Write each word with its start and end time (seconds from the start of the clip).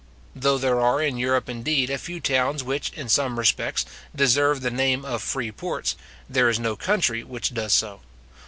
Though 0.35 0.57
there 0.57 0.79
are 0.81 0.99
in 0.99 1.19
Europe 1.19 1.47
indeed, 1.47 1.91
a 1.91 1.99
few 1.99 2.19
towns 2.19 2.63
which, 2.63 2.89
in 2.95 3.07
same 3.07 3.37
respects, 3.37 3.85
deserve 4.15 4.61
the 4.61 4.71
name 4.71 5.05
of 5.05 5.21
free 5.21 5.51
ports, 5.51 5.95
there 6.27 6.49
is 6.49 6.57
no 6.57 6.75
country 6.75 7.23
which 7.23 7.53
does 7.53 7.73
so. 7.73 8.01